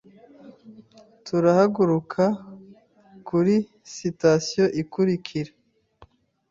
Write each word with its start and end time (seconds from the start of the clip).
Turahaguruka 1.25 2.23
kuri 3.27 3.55
sitasiyo 3.95 4.65
ikurikira. 4.81 5.51